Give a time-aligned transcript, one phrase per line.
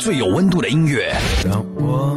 [0.00, 1.14] 最有温度的音乐，
[1.44, 2.16] 让我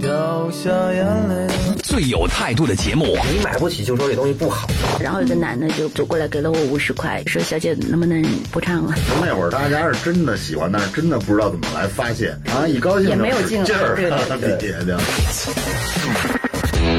[0.00, 1.48] 掉下眼泪。
[1.82, 4.68] 最有态度的节目，你买不起就说这东西不好。
[5.00, 14.96] 然后有个男的就走过来给了我五十块，说：“小姐能不能不唱了？”那会儿大家是真的喜欢，但是真的不知道怎么来发泄，啊，一高兴也没有劲劲儿，对对对对。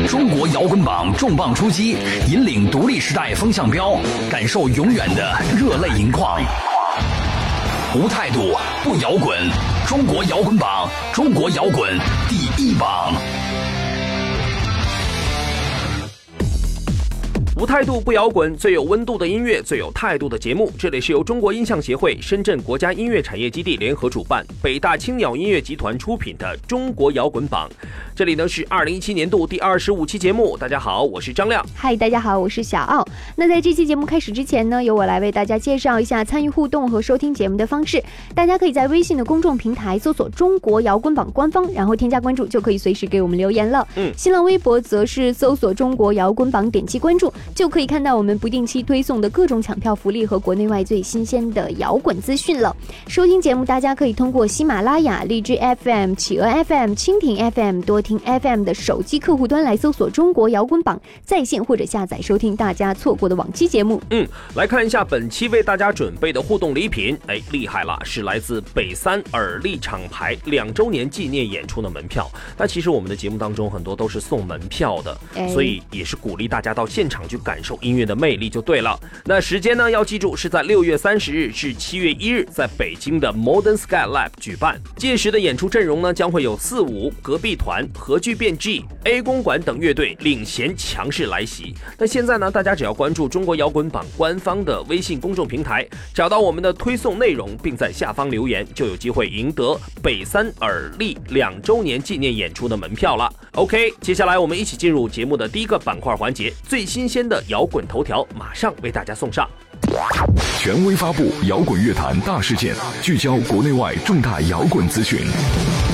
[0.09, 1.95] 中国摇滚榜重磅出击，
[2.29, 3.97] 引领独立时代风向标，
[4.29, 6.41] 感受永远的热泪盈眶。
[7.95, 8.53] 无态度
[8.83, 9.37] 不摇滚，
[9.87, 11.97] 中国摇滚榜，中国摇滚
[12.27, 13.13] 第一榜。
[17.59, 20.71] 无态度不摇滚，最有温度的音乐，最有态度的节目。
[20.77, 27.67] 这里是由中国音像协会、深圳国家音乐产业基地联合主办，北大青鸟音乐集团出品的《中国摇滚榜》。
[28.15, 30.55] 这里呢是二零一七年度第二十五期节目。
[30.55, 31.65] 大家好，我是张亮。
[31.75, 33.03] 嗨，大家好，我是小奥。
[33.35, 38.03] 那在这期节目开始之前呢，由我来为大家介绍一下参与互动和收听节目的方式。
[38.35, 43.87] 大家可以在微信的公众平台搜索“中国摇滚榜”官方，然后添加关注，就可以随时给我们留言了。
[43.95, 47.33] 嗯，新浪微博则是搜索“中国摇滚榜”，点击关注。
[47.53, 52.75] 就可以看到我们不定期推送的各种抢票福利和国内外最新鲜的摇滚资讯了。
[53.07, 64.01] 收听节目，大家可以通过喜马拉雅、荔枝 FM、企鹅 FM、蜻蜓 FM、多听 FM 的手机客户端来搜索“中国摇滚榜”在线或者下载收听大家错过的往期节目。
[64.11, 67.17] 嗯，来看一下本期为大家准备的互动礼品。
[67.27, 72.29] 哎，厉害了，是来自北三耳力厂牌两周年纪念演出的门票。
[72.57, 78.99] 那其实我们的节目当中很多都是送门票的，哎所以也是鼓励大家到现场去感受音乐的魅力就对了。
[79.25, 84.81] 那时间呢，要记住是在六月三十日至七月一日，在北京的 Modern Sky Lab 举办。
[84.97, 91.73] 届时的演出阵容呢，将会有四五、隔壁团、核聚变 G、A 公馆等乐队领衔强势来袭。
[91.97, 103.31] 那现在呢，大家只要关注中国摇滚榜官方的微信公众平台，找到我们的推送内容，并在下方留言，就有机会赢得北三耳力两周年纪念演出的门票了。
[103.53, 109.49] OK，接下来我们一起进入节目的第一个板块环节，最新鲜的摇滚头条马上为大家送上。
[110.59, 115.19] 权威发布摇滚乐坛大事件，聚焦国内外重大摇滚资讯。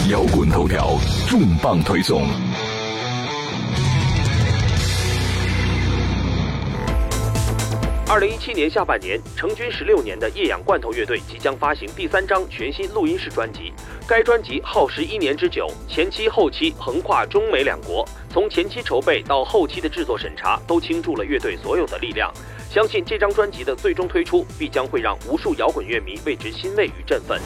[0.09, 0.97] 摇滚头条
[1.30, 2.28] 重磅推送。
[8.13, 13.74] 二零一七年下半年，成军十六年的液氧罐头乐队即将发行第三张全新录音室专辑。
[14.07, 22.31] 该专辑耗时一年之久，前期后期横跨中美两国，从前期筹备到后期的制作审查，都倾注了乐队所有的力量。
[22.69, 27.41] 相信这张专辑的最终推出，必将会让无数摇滚乐迷为之欣慰与振奋。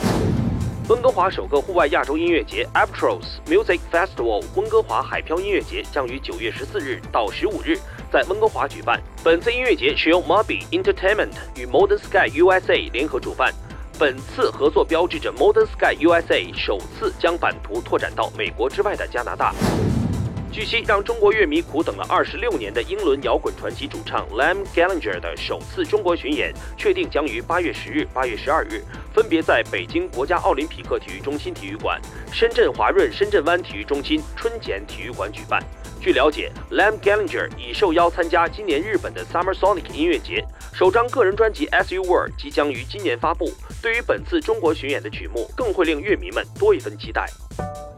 [0.89, 7.77] 温哥华首个户外亚洲音乐节 Aptros Music Festival 温哥华海漂音乐节将于九月十四日到十五日
[8.11, 9.01] 在温哥华举办。
[9.23, 13.53] 本次音乐节是由 Moby Entertainment 与 Modern Sky USA 联合主办。
[13.99, 19.53] 本次合作标志着 Modern Sky USA 首次将版图拓展到美国之外的加拿大。
[20.49, 32.01] 据悉，让中国乐迷苦等了二十六年的英伦摇滚传奇主唱 Lam Gallagher 的首次中国巡演，确定将于八月十日、八月十二日分别在北京国家奥林匹克体育中心体育馆、
[32.31, 35.61] 深圳华润深圳湾体育中心春茧体育馆举办。
[36.07, 40.41] 据了解，Lam Gallagher 已受邀参加今年日本的 Summer Sonic 音乐节，
[40.71, 43.51] 首张个人专辑《As You Were》即将于今年发布。
[43.81, 47.25] 对于本次中国巡演的曲目，更会令乐迷们多一份期待。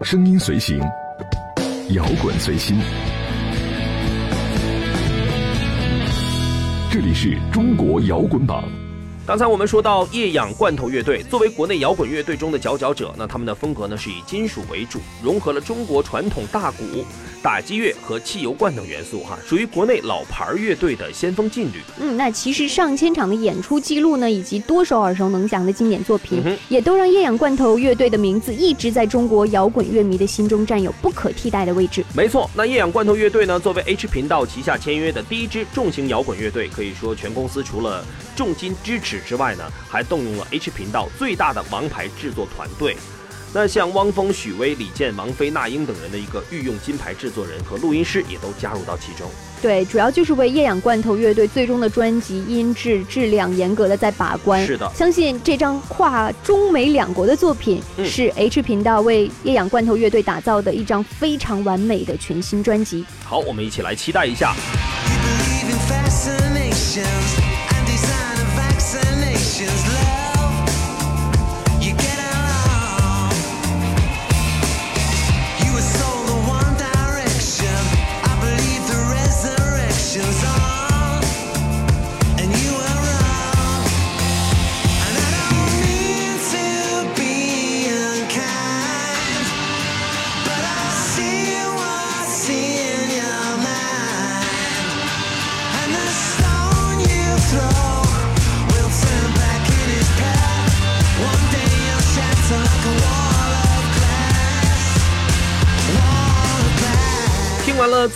[0.02, 0.80] 声音随行，
[1.92, 2.80] 摇滚随心。
[6.91, 8.64] 这里是中国摇滚榜。
[9.29, 17.06] 刚才我们说到液氧罐头乐队，作为国内摇滚乐队中的佼佼者，那他们的风格呢是以金属为主，融合了中国传统大鼓、
[17.40, 21.75] 打击乐和汽油罐等元素，哈，属于国内老牌乐队的先锋劲旅。
[22.00, 32.03] 嗯，那其实上千场的演出记录呢，以及多首耳熟能详的经典作品，嗯也都让液氧罐头乐队的名字一直在中国摇滚乐迷的心中占有不可替代的位置。
[32.16, 38.03] 没错，那液氧罐头乐队呢，作为 H 频道旗下签约的第一支重型摇滚乐队，可以说全公司除了
[38.40, 42.96] 重金支持之外呢，还动用了 H 频道最大的王牌制作团队。
[43.54, 49.30] 那像汪峰、许巍、李健、王菲、那英等人的一个御用金牌制作人和录音师也都加入到其中。
[49.62, 54.66] 对，主要就是为液氧罐头乐队最终的专辑音质质量严格的在把关。
[54.66, 63.03] 是的相信这张跨中美两国的作品，嗯是 H 频道为液氧罐头乐队打造的一张非常完美的全新专辑。
[63.26, 64.56] 好，我们一起来期待一下。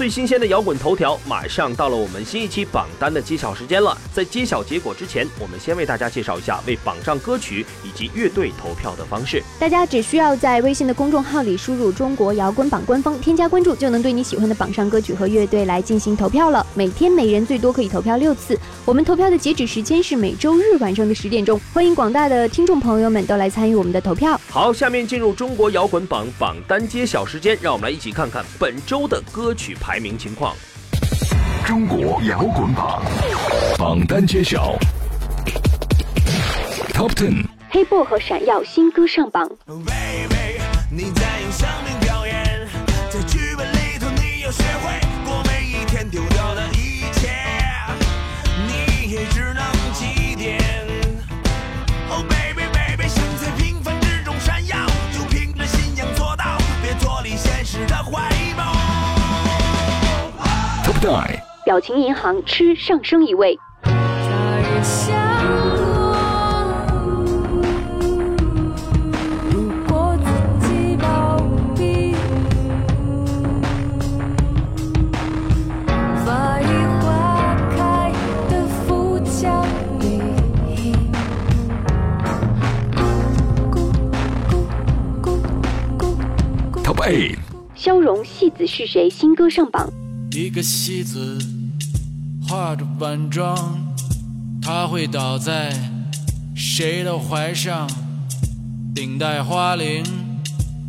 [0.04, 3.98] 最新鲜的摇滚头条，马上到了我们新一期榜单的揭晓时间了。
[4.14, 9.42] 在揭晓结果之前，我们先为大家介绍一下为榜上歌曲以及乐队投票的方式。
[9.58, 16.68] 大家只需要在微信的公众号里输入“中国摇滚榜”官方，添加关注，就能对你喜欢的榜上歌曲和乐队来进行投票了。
[16.74, 18.60] 每天每人最多可以投票六次。
[18.84, 24.38] 我们投票的截止时间是每周日晚上的十点钟，欢迎广大的听众朋友们都来参与我们的投票。
[24.50, 30.56] 好，下面进入中国摇滚榜榜单揭晓时间，让我们来一起看看本周的歌曲排名情况。
[31.66, 33.02] 中国摇滚榜
[33.78, 34.78] 榜单揭晓
[36.94, 37.46] ，Top Ten。
[37.70, 40.60] 黑薄荷闪耀新歌上榜，Baby，
[40.92, 41.93] 你在用生命
[61.74, 65.18] 表情银行吃上升一位，他也想
[65.76, 66.14] 过，
[69.50, 71.42] 如果自己暴
[71.76, 72.14] 毙，
[76.24, 76.64] 发一
[77.02, 78.14] 花开
[78.52, 79.66] 的浮墙
[80.00, 80.22] 里，
[82.94, 83.02] 咕
[83.72, 83.76] 咕
[85.24, 86.06] 咕咕
[86.70, 86.84] 咕。
[86.84, 87.40] Top Eight。
[87.74, 89.90] 消融戏子是谁新歌上榜，
[90.32, 91.40] 一个戏子
[92.54, 93.58] 化着晚妆，
[94.62, 95.74] 他会倒在
[96.54, 97.90] 谁的怀上？
[98.94, 100.04] 顶戴花翎，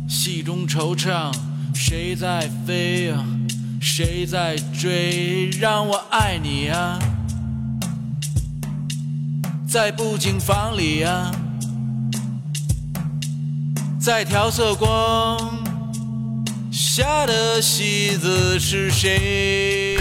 [0.07, 1.33] 戏中惆怅，
[1.73, 3.25] 谁在飞啊？
[3.81, 5.49] 谁在追？
[5.59, 6.99] 让我爱你啊！
[9.67, 11.31] 在布景房里啊，
[13.99, 15.39] 在调色光
[16.71, 19.97] 下的戏子是谁。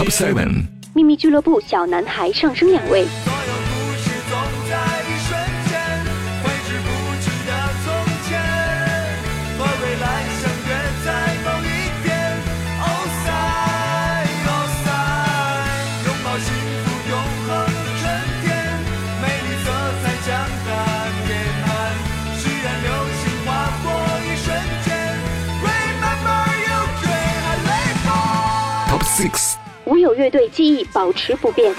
[0.95, 3.05] 秘密俱乐部小男孩上升两位
[28.89, 29.64] ，Top Six。
[29.87, 31.75] 无有乐队记忆保持不变，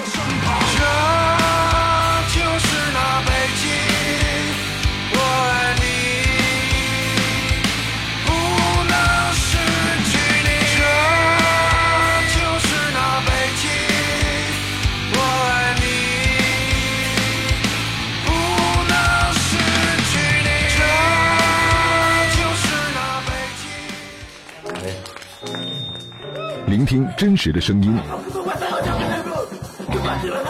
[26.86, 27.98] 听真实的声音，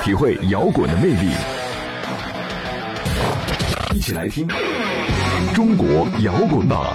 [0.04, 1.32] 体会摇滚的魅力。
[3.94, 4.48] 一起来听
[5.54, 6.94] 中国摇滚榜。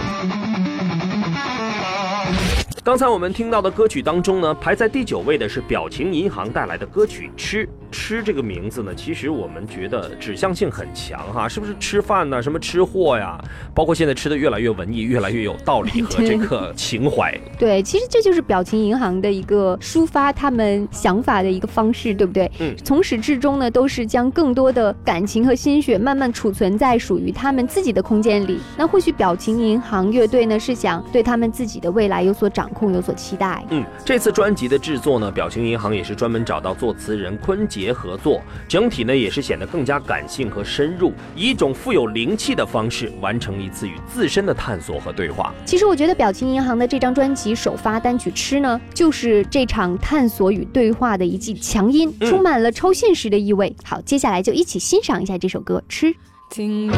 [2.84, 7.66] 刚才我们听到的歌曲当中呢，排在第九位的是表情银行带来的歌曲《吃》。
[7.90, 12.42] 吃这个名字呢，其实我们觉得指向性很强哈，是不是吃饭呢？
[12.42, 13.38] 什么吃货呀？
[13.74, 17.36] 包括现在吃的越来越文艺，越来越有道理和这个情怀。
[17.58, 22.50] 对，其实这就是表情银行的一个抒发他们想法的一个方式，对不对？
[22.60, 28.58] 嗯从始至终呢，都是将更多的感情和心血慢慢储存在属于他们自己的空间里。
[28.76, 33.64] 那或许表情银行乐队呢，是想对他们自己的未来有所掌控，有所期待。
[33.70, 45.54] 嗯，这次专辑的制作呢，表情银行也是专门找到作词人坤杰合作，整体呢也是显得更加感性和深入，以一种富有灵气的方式完成一次与自身的探索和对话。
[45.64, 53.74] 其实我觉得表情银行的这张专辑首发单曲《吃》呢，就是这场探索与对话的一记强音，嗯充满了超现实的意味。
[53.82, 56.06] 好，接下来就一起欣赏一下这首歌《吃》。
[56.50, 56.90] 听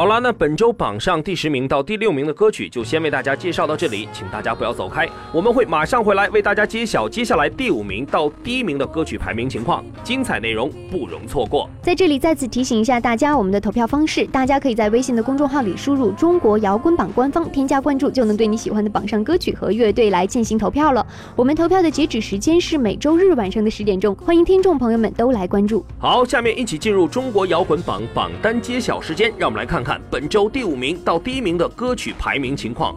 [0.00, 11.68] 好了，那本周榜上第十名到第六名的歌曲就先为大家介绍到这里，请大家不要走开，我们会马上回来为大家揭晓接下来第五名到第一名的歌曲排名情况，精彩内容不容错过。
[11.82, 21.06] 在这里再次提醒一下大家，我们的投票方式，大家可以在微信的公众号里输入“中国摇滚榜”官方，添加关注，就能对你喜欢的榜上歌曲和乐队来进行投票了。
[21.34, 25.82] 我们投票的截止时间是每周日晚上的十点钟，欢迎听众朋友们都来关注。
[25.98, 32.96] 好，下面一起进入中国摇滚榜榜单揭晓时间，让我们来看看本周第五名到第一名的歌曲排名情况。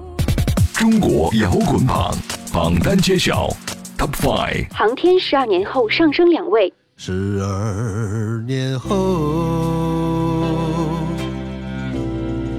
[0.74, 2.12] 中国摇滚榜
[2.52, 3.48] 榜单揭晓
[3.96, 4.74] ，Top Five。
[4.74, 8.90] 航天十二年后上升两位，十二年后，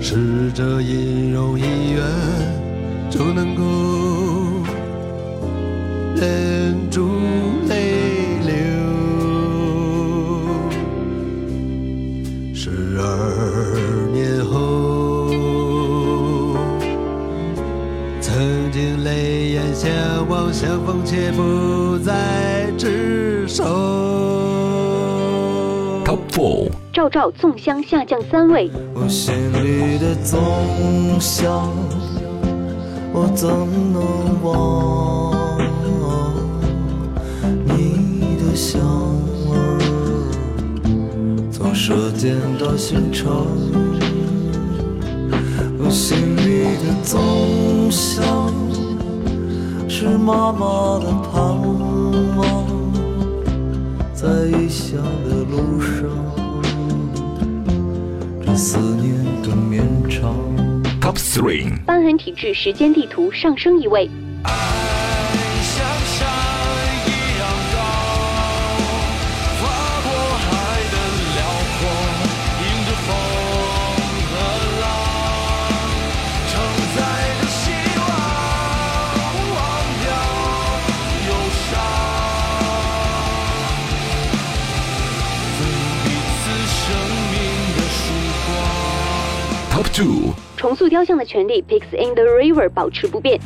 [0.00, 2.00] 试着音容一愿
[3.10, 3.62] 就能够
[6.14, 7.10] 忍住
[7.68, 8.54] 泪流。
[12.54, 12.70] 十
[13.00, 13.53] 二
[20.52, 23.64] 相逢却不再执手。
[26.04, 26.70] Top Four。
[26.92, 31.68] 赵照纵香下降三位，我心里的总想，
[33.12, 33.48] 我怎
[33.92, 34.00] 能
[34.42, 35.58] 忘
[37.64, 38.80] 你的香
[39.50, 39.80] 儿，
[41.50, 43.46] 从舌尖到心肠。
[45.76, 48.24] 我心里的总想，
[50.04, 51.40] 是妈妈的盼
[52.36, 52.44] 望，
[54.12, 56.04] 在异乡的路上。
[58.44, 60.34] 这思念更绵长。
[61.00, 61.72] Top Three。
[61.86, 64.10] 瘢痕体质时间地图上升一位，
[90.56, 93.38] 重塑雕像的权利，Pigs in the River 保持不变。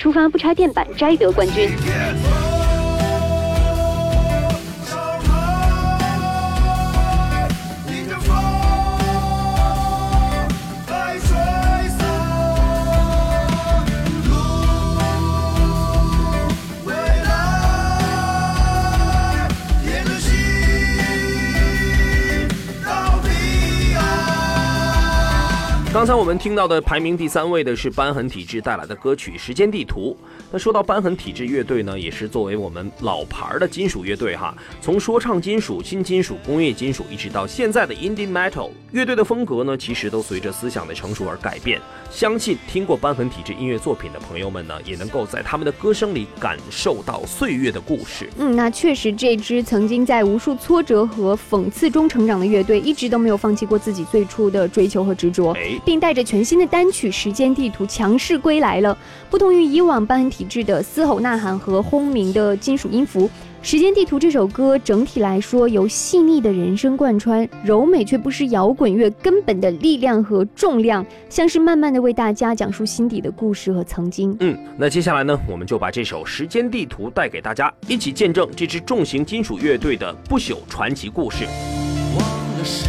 [0.00, 1.68] 出发不拆电板摘得冠军。
[26.10, 30.16] 才我们听到的排名第三位的是瘢痕体质带来的歌曲《时间地图》。
[30.50, 41.80] 那说到瘢痕体质乐队呢，也是作为我们老牌的金属乐队哈，从说唱金属、新金属、工业金属，一直到现在的 indie metal，乐队的风格呢，其实都随着思想的成熟而改变。
[42.10, 48.28] 相信听过瘢痕体质音乐作品的朋友们呢，也能够在他们的歌声里感受到岁月的故事。
[48.36, 58.96] 嗯，那确实，这支曾经在无数挫折和讽刺中成长的乐队，一直都没有放弃过自己最初的追求和执着，哎并带着全新的单曲《时间地图》强势归来了。
[59.28, 63.28] 不同于以往瘢痕体质的嘶吼呐喊和轰鸣的金属音符，
[63.62, 74.34] 《时间地图》这首歌整体来说由细腻的人声贯穿，柔美却不失摇滚乐根本的力量和重量，像是慢慢的为大家讲述心底的故事和曾经。
[74.40, 81.44] 嗯，那接下来呢，我们就把这首《时间地图》带给大家，一起见证这支重型金属乐队的不朽传奇故事。
[82.18, 82.26] 忘
[82.58, 82.88] 了时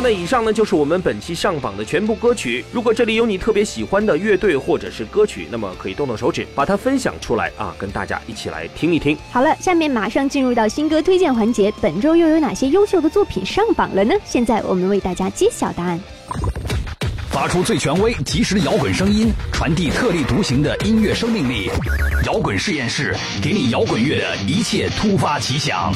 [0.00, 2.64] 那以上呢就是我们本期上榜的全部歌曲。
[2.72, 9.16] 如果这里有你特别喜欢的乐队或者是歌曲，那么可以动动手指把它分享出来啊，跟大家一起来听一听。
[9.30, 11.72] 好了，下面马上进入到新歌推荐环节。
[11.80, 14.14] 本周又有哪些优秀的作品上榜了呢？
[14.24, 16.00] 现在我们为大家揭晓答案。
[17.30, 21.70] 发出最权威、及时的摇滚声音，传递特立独行的音乐生命力。
[22.26, 25.92] 摇滚实验室给你摇滚乐的一切突发奇想。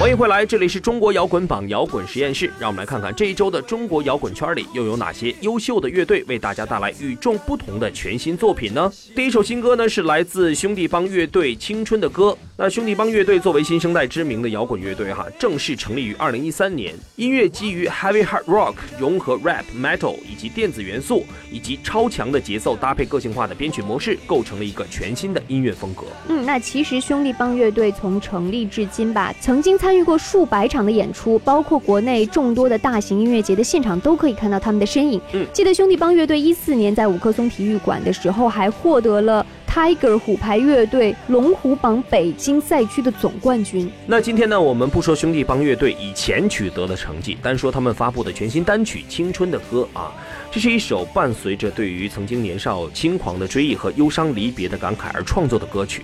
[0.00, 2.50] 欢迎回来，这里是中国摇滚榜摇滚实验室。
[2.58, 8.90] 让我们来看看这一周的中国摇滚圈里又有哪些优秀的乐队为大家带来与众不同的全新作品呢？
[9.14, 12.30] 第一首新歌呢是来自兄弟帮乐队《青春的歌》。
[12.56, 16.94] 那兄弟帮乐队作为新生代知名的摇滚乐队哈，正式成立于二零一三年。
[17.16, 26.04] 音乐基于 heavy hard rock，融合 rap、metal 以及电子元素，以及超强的节奏搭配个性化的编曲模式，构成了一个全新的音乐风格。
[26.28, 35.20] 嗯，那其实兄弟帮乐队从成立至今吧，曾经参与过数百场的演出，包括国内众多的大型音乐节的现场都可以看到他们的身影。
[35.32, 43.90] 嗯，记得兄弟帮乐队一四年在五棵松体育馆的时候，还获得了 Tiger 虎牌乐队龙虎榜北京赛区的总冠军。
[44.06, 50.12] 那今天呢，我们不说兄弟帮乐队以前取得的成绩，单说他们发布的全新单曲《青春的歌》啊，
[50.50, 56.02] 这是一首伴随着对于曾经年少轻狂的追忆和忧伤离别的感慨而创作的歌曲。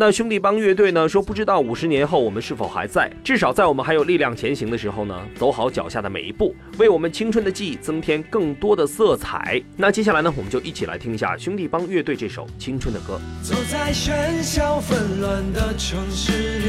[0.00, 9.60] 那兄弟帮乐队呢说，不知道五十年后我们是否还在，至少在我们还有力量前行的时候呢，走好脚下的每一步，为我们青春的记忆增添更多的色彩。
[9.76, 13.20] 那接下来呢，我们就一起来听一下兄弟帮乐队这首《青春的歌》。
[13.44, 16.68] 走在喧嚣纷乱的城市里，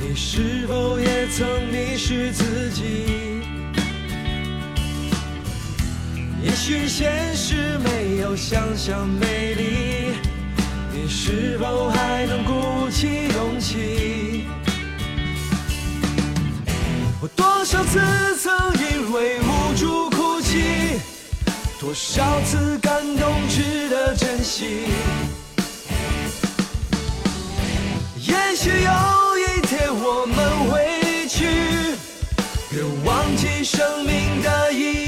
[0.00, 2.82] 你是否也曾迷失自己？
[6.42, 10.16] 也许现实没有想象美丽，
[10.94, 14.44] 你是否还能鼓起勇气？
[17.18, 17.98] 我多少次
[18.36, 21.00] 曾因为无助哭泣，
[21.80, 24.84] 多少次感动值得珍惜。
[28.18, 28.92] 也许有
[29.38, 30.36] 一天我们
[30.70, 31.46] 会去，
[32.68, 35.01] 别忘记生命的意义。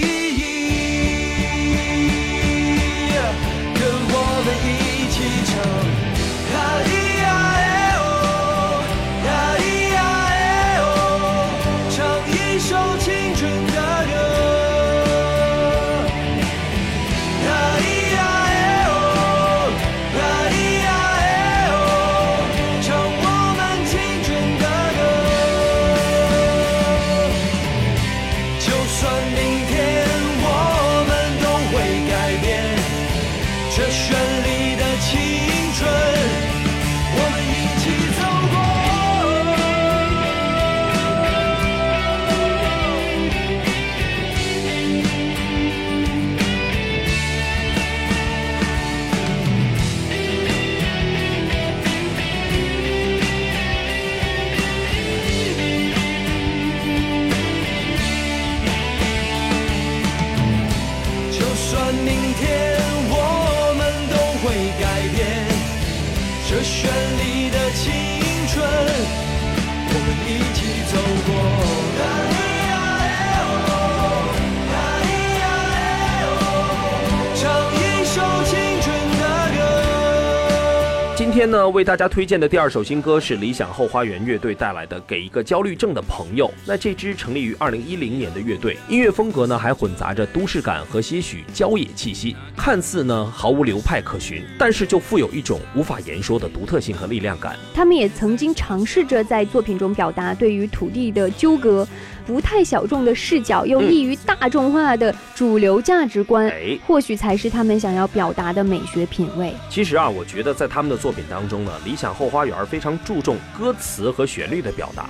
[81.35, 86.47] 今天呢，为大家推荐的第二首新歌是理想后花园乐队带来的《给一个焦虑症的朋友》。
[86.65, 97.57] 那这支成立于二零一零年的乐队，音乐风格呢还混杂着都市感和些许郊野气息，看似呢毫无流派可循，但是就富有一种无法言说的独特性和力量感。
[97.75, 101.85] 他们也曾经尝试着在作品中表达对于土地的纠葛，
[102.27, 109.53] 不太小众的视角，又易于大众化的主流价值观，哎或许才是他们想要表达的美学品味。
[109.69, 115.09] 其实啊，我觉得在他们的作品当中呢，理想后花园非常注重歌词和旋律的表达，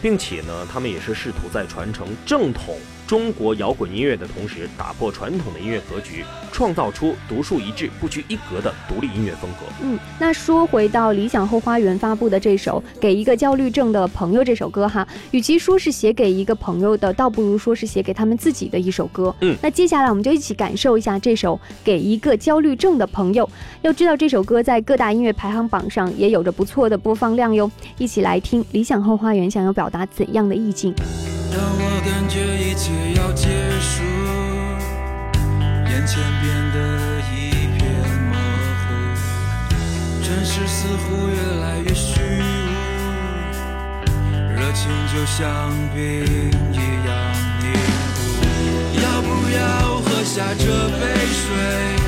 [0.00, 9.66] 并且呢，他们也是试图在传承正统中国摇滚音乐的同时，打破传统的音乐格局，创造出独树一帜、不拘一格的独立音乐风格。
[9.82, 19.34] 嗯，那说回到理想后花园发布的这首《给一个焦虑症的朋友》这首歌哈，与其说是写给一个朋友的，倒不如说是写给他们自己的一首歌。
[19.40, 23.44] 嗯那接下来我们就一起感受一下这首《给一个焦虑症的朋友》。
[23.82, 27.70] 要知道这首歌在各大音乐排行榜上也有着不错的播放量哟。
[27.98, 30.94] 一起来听理想后花园想要表达怎样的意境。
[31.54, 33.46] 当我感觉一切要结
[33.78, 34.02] 束，
[35.88, 36.76] 眼前变得
[37.30, 37.32] 一
[37.78, 37.80] 片
[38.28, 38.34] 模
[38.82, 38.84] 糊，
[40.20, 42.42] 真实似乎越来越虚无，
[44.52, 46.02] 热情就像冰
[46.72, 47.14] 一样
[47.62, 47.70] 凝
[48.16, 48.18] 固
[49.00, 49.62] 要不要
[50.00, 52.03] 喝下这杯水？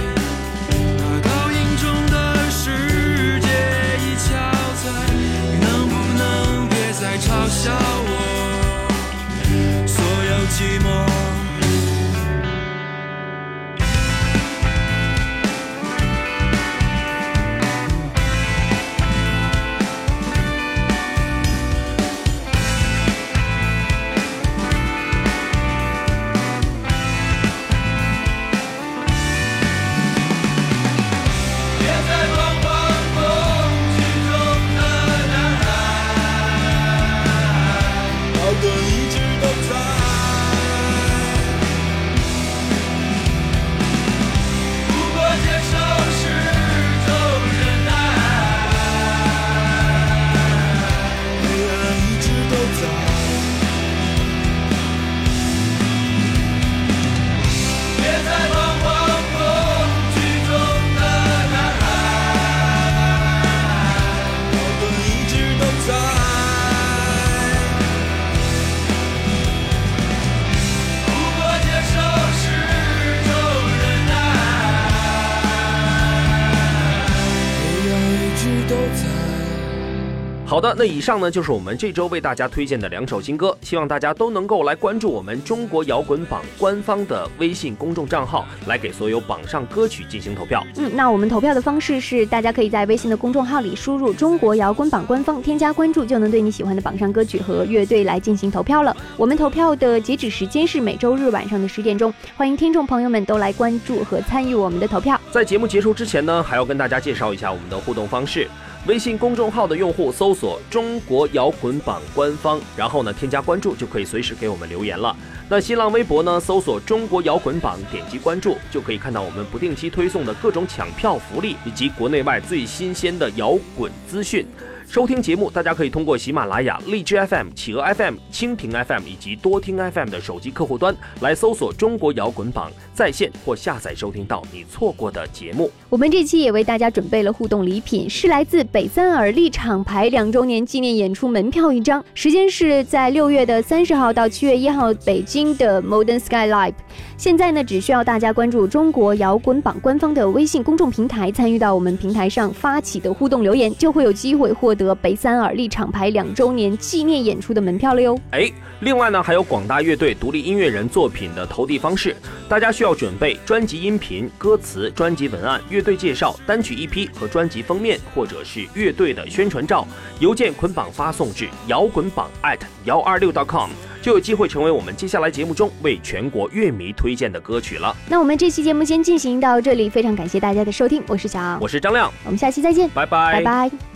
[80.57, 90.64] 好的，那以上呢就是我们这周为大家推荐的两首新歌，希望大家都能够来关注我们中国摇滚榜官方的微信公众账号，来给所有榜上歌曲进行投票。
[90.79, 98.97] 嗯，那我们投票的方式是，大家可以在微信的公众号里输入“中国摇滚榜官方”，添加关注，就能对你喜欢的榜上歌曲和乐队来进行投票了。
[99.19, 105.21] 我们投票的截止时间是每周日晚上的十点钟，欢迎听众朋友们都来关注和参与我们的投票。
[105.31, 108.49] 在节目结束之前呢，还要跟大家介绍一下我们的互动方式。
[108.87, 115.14] 微信公众号的用户搜索“中国摇滚榜官方”，然后呢添加关注，就可以随时给我们留言了。
[115.49, 124.46] 那新浪微博呢，搜索“中国摇滚榜”，点击关注，就可以看到我们不定期推送的各种抢票福利，以及国内外最新鲜的摇滚资讯。
[124.88, 135.70] 收听节目，大家可以通过喜马拉雅、荔枝 FM、企鹅 FM、蜻蜓 FM 以及多听 FM 的手机客户端来搜索“中国摇滚榜”，在线或下载收听到你错过的节目。
[135.90, 146.75] 我们这期也为大家准备了互动礼品，是来自北三尔立厂牌两周年纪念演出门票一张，时间是在六月的三十号到七月一号，北京的 Modern Sky Live。
[147.18, 158.17] 现在呢，只需要大家关注中国摇滚榜官方的微信公众平台，参与到我们平台上发起的互动留言，就会有机会获得北三耳力厂牌两周年纪念演出的门票了哟。
[158.31, 158.49] 哎，
[158.81, 162.15] 另外呢，还有广大乐队、独立音乐人作品的投递方式，
[162.49, 169.87] 大家需要准备专辑音频、歌词、专辑文案、乐队介绍、单曲 EP 和专辑封面，或者是乐队的宣传照，
[170.21, 173.71] 邮件捆绑发送至摇滚榜 at 幺二六 com，
[174.03, 177.97] 就有机会成为我们接下来节目中为全国乐迷推荐的歌曲了。
[178.09, 183.96] 那我们这期节目先进行到这里，非常感谢大家的收听，我是小敖，我是张亮，我们下期再见，拜拜，拜拜。